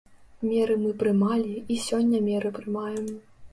[0.47, 3.15] Меры мы прымалі, і сёння меры прымаем.